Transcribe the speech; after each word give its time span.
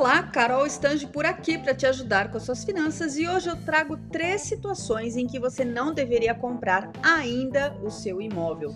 Olá, 0.00 0.22
Carol 0.22 0.66
Stange 0.66 1.06
por 1.06 1.26
aqui 1.26 1.58
para 1.58 1.74
te 1.74 1.84
ajudar 1.84 2.30
com 2.30 2.38
as 2.38 2.44
suas 2.44 2.64
finanças 2.64 3.18
e 3.18 3.28
hoje 3.28 3.50
eu 3.50 3.56
trago 3.66 3.98
três 4.10 4.40
situações 4.40 5.14
em 5.14 5.26
que 5.26 5.38
você 5.38 5.62
não 5.62 5.92
deveria 5.92 6.34
comprar 6.34 6.90
ainda 7.02 7.76
o 7.82 7.90
seu 7.90 8.18
imóvel. 8.18 8.74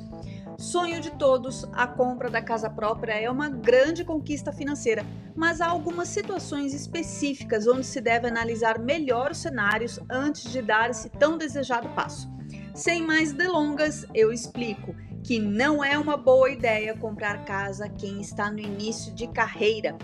Sonho 0.58 1.00
de 1.00 1.10
todos, 1.12 1.66
a 1.72 1.86
compra 1.86 2.28
da 2.28 2.42
casa 2.42 2.68
própria 2.68 3.14
é 3.14 3.30
uma 3.30 3.48
grande 3.48 4.04
conquista 4.04 4.52
financeira, 4.52 5.02
mas 5.34 5.62
há 5.62 5.68
algumas 5.68 6.08
situações 6.08 6.74
específicas 6.74 7.66
onde 7.66 7.86
se 7.86 8.02
deve 8.02 8.28
analisar 8.28 8.78
melhor 8.78 9.30
os 9.30 9.38
cenários 9.38 9.98
antes 10.10 10.52
de 10.52 10.60
dar 10.60 10.90
esse 10.90 11.08
tão 11.08 11.38
desejado 11.38 11.88
passo. 11.94 12.30
Sem 12.74 13.00
mais 13.00 13.32
delongas, 13.32 14.06
eu 14.12 14.30
explico 14.30 14.94
que 15.22 15.38
não 15.38 15.82
é 15.82 15.96
uma 15.96 16.18
boa 16.18 16.50
ideia 16.50 16.94
comprar 16.94 17.46
casa 17.46 17.88
quem 17.88 18.20
está 18.20 18.50
no 18.50 18.60
início 18.60 19.10
de 19.14 19.26
carreira. 19.28 19.96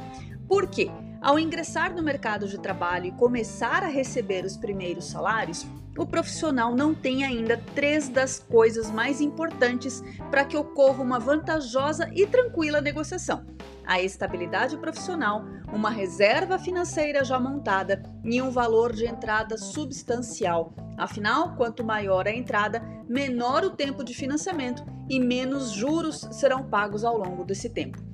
Por 0.48 0.66
quê? 0.66 0.90
Ao 1.20 1.38
ingressar 1.38 1.94
no 1.94 2.02
mercado 2.02 2.48
de 2.48 2.58
trabalho 2.58 3.06
e 3.06 3.12
começar 3.12 3.82
a 3.82 3.88
receber 3.88 4.42
os 4.42 4.56
primeiros 4.56 5.04
salários, 5.04 5.66
o 5.98 6.06
profissional 6.06 6.74
não 6.74 6.94
tem 6.94 7.24
ainda 7.24 7.58
três 7.74 8.08
das 8.08 8.38
coisas 8.38 8.90
mais 8.90 9.20
importantes 9.20 10.02
para 10.30 10.46
que 10.46 10.56
ocorra 10.56 11.02
uma 11.02 11.18
vantajosa 11.18 12.10
e 12.14 12.26
tranquila 12.26 12.80
negociação: 12.80 13.44
a 13.86 14.00
estabilidade 14.00 14.78
profissional, 14.78 15.44
uma 15.70 15.90
reserva 15.90 16.58
financeira 16.58 17.22
já 17.22 17.38
montada 17.38 18.02
e 18.24 18.40
um 18.40 18.50
valor 18.50 18.94
de 18.94 19.04
entrada 19.04 19.58
substancial. 19.58 20.72
Afinal, 20.96 21.54
quanto 21.54 21.84
maior 21.84 22.26
a 22.26 22.34
entrada, 22.34 22.82
menor 23.06 23.62
o 23.62 23.70
tempo 23.70 24.02
de 24.02 24.14
financiamento 24.14 24.82
e 25.06 25.20
menos 25.20 25.70
juros 25.70 26.26
serão 26.32 26.62
pagos 26.62 27.04
ao 27.04 27.18
longo 27.18 27.44
desse 27.44 27.68
tempo. 27.68 28.09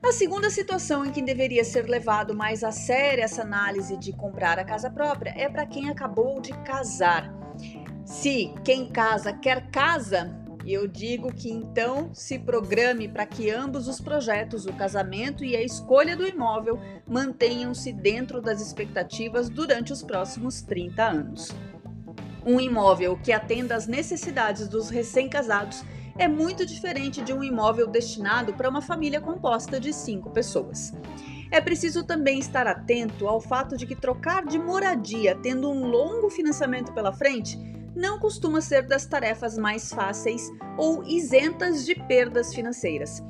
A 0.00 0.12
segunda 0.12 0.48
situação 0.48 1.04
em 1.04 1.10
que 1.10 1.20
deveria 1.20 1.64
ser 1.64 1.88
levado 1.88 2.34
mais 2.34 2.62
a 2.62 2.70
sério 2.70 3.22
essa 3.22 3.42
análise 3.42 3.96
de 3.96 4.12
comprar 4.12 4.58
a 4.58 4.64
casa 4.64 4.88
própria 4.88 5.34
é 5.36 5.48
para 5.48 5.66
quem 5.66 5.90
acabou 5.90 6.40
de 6.40 6.52
casar. 6.62 7.34
Se 8.04 8.54
quem 8.64 8.88
casa 8.88 9.32
quer 9.32 9.68
casa, 9.70 10.34
eu 10.64 10.86
digo 10.86 11.32
que 11.34 11.50
então 11.50 12.10
se 12.14 12.38
programe 12.38 13.08
para 13.08 13.26
que 13.26 13.50
ambos 13.50 13.88
os 13.88 14.00
projetos, 14.00 14.66
o 14.66 14.72
casamento 14.72 15.44
e 15.44 15.56
a 15.56 15.62
escolha 15.62 16.16
do 16.16 16.26
imóvel, 16.26 16.80
mantenham-se 17.06 17.92
dentro 17.92 18.40
das 18.40 18.60
expectativas 18.60 19.48
durante 19.50 19.92
os 19.92 20.02
próximos 20.02 20.62
30 20.62 21.04
anos. 21.04 21.48
Um 22.46 22.60
imóvel 22.60 23.18
que 23.22 23.32
atenda 23.32 23.74
às 23.74 23.86
necessidades 23.86 24.68
dos 24.68 24.90
recém-casados 24.90 25.84
é 26.18 26.26
muito 26.26 26.66
diferente 26.66 27.22
de 27.22 27.32
um 27.32 27.44
imóvel 27.44 27.86
destinado 27.86 28.52
para 28.52 28.68
uma 28.68 28.82
família 28.82 29.20
composta 29.20 29.78
de 29.78 29.92
cinco 29.92 30.30
pessoas. 30.30 30.92
É 31.50 31.60
preciso 31.60 32.04
também 32.04 32.40
estar 32.40 32.66
atento 32.66 33.26
ao 33.26 33.40
fato 33.40 33.76
de 33.76 33.86
que 33.86 33.94
trocar 33.94 34.44
de 34.44 34.58
moradia 34.58 35.38
tendo 35.40 35.70
um 35.70 35.86
longo 35.86 36.28
financiamento 36.28 36.92
pela 36.92 37.12
frente 37.12 37.56
não 37.94 38.18
costuma 38.18 38.60
ser 38.60 38.86
das 38.86 39.06
tarefas 39.06 39.56
mais 39.56 39.92
fáceis 39.92 40.42
ou 40.76 41.02
isentas 41.04 41.86
de 41.86 41.94
perdas 41.94 42.52
financeiras. 42.52 43.22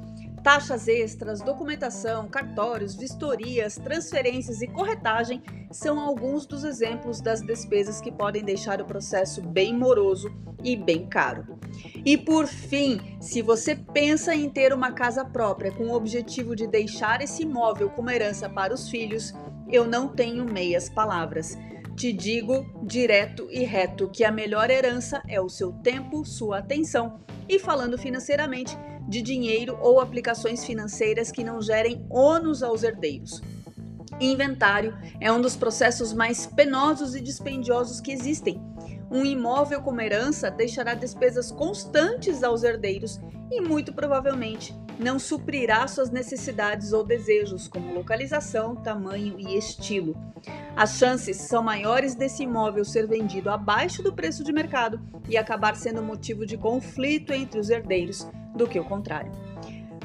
Taxas 0.48 0.88
extras, 0.88 1.42
documentação, 1.42 2.26
cartórios, 2.26 2.96
vistorias, 2.96 3.74
transferências 3.74 4.62
e 4.62 4.66
corretagem 4.66 5.42
são 5.70 6.00
alguns 6.00 6.46
dos 6.46 6.64
exemplos 6.64 7.20
das 7.20 7.42
despesas 7.42 8.00
que 8.00 8.10
podem 8.10 8.42
deixar 8.42 8.80
o 8.80 8.86
processo 8.86 9.42
bem 9.42 9.76
moroso 9.76 10.34
e 10.64 10.74
bem 10.74 11.06
caro. 11.06 11.58
E 12.02 12.16
por 12.16 12.46
fim, 12.46 12.98
se 13.20 13.42
você 13.42 13.76
pensa 13.76 14.34
em 14.34 14.48
ter 14.48 14.72
uma 14.72 14.90
casa 14.90 15.22
própria 15.22 15.70
com 15.70 15.88
o 15.88 15.94
objetivo 15.94 16.56
de 16.56 16.66
deixar 16.66 17.20
esse 17.20 17.42
imóvel 17.42 17.90
como 17.90 18.10
herança 18.10 18.48
para 18.48 18.72
os 18.72 18.88
filhos, 18.88 19.34
eu 19.70 19.86
não 19.86 20.08
tenho 20.08 20.46
meias 20.46 20.88
palavras. 20.88 21.58
Te 21.94 22.10
digo 22.10 22.64
direto 22.84 23.48
e 23.50 23.64
reto 23.64 24.08
que 24.08 24.24
a 24.24 24.32
melhor 24.32 24.70
herança 24.70 25.22
é 25.28 25.38
o 25.38 25.50
seu 25.50 25.72
tempo, 25.72 26.24
sua 26.24 26.60
atenção 26.60 27.20
e, 27.46 27.58
falando 27.58 27.98
financeiramente, 27.98 28.74
de 29.08 29.22
dinheiro 29.22 29.78
ou 29.80 30.00
aplicações 30.00 30.64
financeiras 30.64 31.32
que 31.32 31.42
não 31.42 31.62
gerem 31.62 32.06
ônus 32.10 32.62
aos 32.62 32.82
herdeiros. 32.82 33.42
Inventário 34.20 34.96
é 35.20 35.32
um 35.32 35.40
dos 35.40 35.56
processos 35.56 36.12
mais 36.12 36.46
penosos 36.46 37.14
e 37.14 37.20
dispendiosos 37.20 38.00
que 38.00 38.12
existem. 38.12 38.60
Um 39.10 39.24
imóvel 39.24 39.80
como 39.80 40.00
herança 40.02 40.50
deixará 40.50 40.92
despesas 40.94 41.50
constantes 41.50 42.42
aos 42.42 42.62
herdeiros 42.62 43.18
e, 43.50 43.60
muito 43.60 43.92
provavelmente, 43.92 44.76
não 44.98 45.18
suprirá 45.18 45.86
suas 45.88 46.10
necessidades 46.10 46.92
ou 46.92 47.04
desejos, 47.04 47.68
como 47.68 47.94
localização, 47.94 48.76
tamanho 48.76 49.36
e 49.38 49.56
estilo. 49.56 50.14
As 50.76 50.98
chances 50.98 51.36
são 51.36 51.62
maiores 51.62 52.14
desse 52.14 52.42
imóvel 52.42 52.84
ser 52.84 53.06
vendido 53.06 53.48
abaixo 53.48 54.02
do 54.02 54.12
preço 54.12 54.44
de 54.44 54.52
mercado 54.52 55.00
e 55.28 55.36
acabar 55.36 55.76
sendo 55.76 56.02
motivo 56.02 56.44
de 56.44 56.58
conflito 56.58 57.32
entre 57.32 57.58
os 57.58 57.70
herdeiros 57.70 58.28
do 58.58 58.66
que 58.66 58.78
o 58.78 58.84
contrário. 58.84 59.32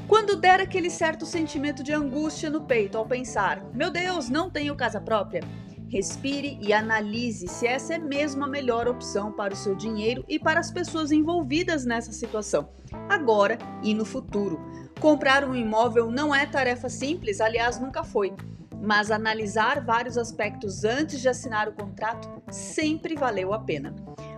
Quando 0.07 0.35
der 0.35 0.61
aquele 0.61 0.89
certo 0.89 1.25
sentimento 1.25 1.83
de 1.83 1.91
angústia 1.91 2.49
no 2.49 2.61
peito 2.61 2.97
ao 2.97 3.05
pensar: 3.05 3.63
meu 3.73 3.89
Deus, 3.89 4.29
não 4.29 4.49
tenho 4.49 4.75
casa 4.75 5.01
própria, 5.01 5.41
respire 5.89 6.57
e 6.61 6.71
analise 6.71 7.47
se 7.47 7.67
essa 7.67 7.95
é 7.95 7.97
mesmo 7.97 8.43
a 8.43 8.47
melhor 8.47 8.87
opção 8.87 9.31
para 9.31 9.53
o 9.53 9.57
seu 9.57 9.75
dinheiro 9.75 10.23
e 10.27 10.39
para 10.39 10.59
as 10.59 10.71
pessoas 10.71 11.11
envolvidas 11.11 11.85
nessa 11.85 12.11
situação, 12.11 12.69
agora 13.09 13.57
e 13.81 13.93
no 13.93 14.05
futuro. 14.05 14.59
Comprar 14.99 15.43
um 15.43 15.55
imóvel 15.55 16.09
não 16.11 16.33
é 16.33 16.45
tarefa 16.45 16.89
simples, 16.89 17.41
aliás, 17.41 17.79
nunca 17.79 18.03
foi. 18.03 18.33
Mas 18.81 19.11
analisar 19.11 19.83
vários 19.83 20.17
aspectos 20.17 20.83
antes 20.83 21.21
de 21.21 21.29
assinar 21.29 21.69
o 21.69 21.73
contrato 21.73 22.29
sempre 22.51 23.15
valeu 23.15 23.53
a 23.53 23.59
pena. 23.59 23.95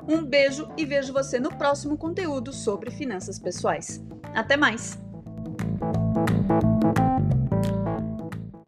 Um 0.07 0.23
beijo 0.23 0.67
e 0.77 0.85
vejo 0.85 1.11
você 1.11 1.39
no 1.39 1.49
próximo 1.49 1.97
conteúdo 1.97 2.53
sobre 2.53 2.91
finanças 2.91 3.39
pessoais. 3.39 4.03
Até 4.33 4.55
mais! 4.55 4.99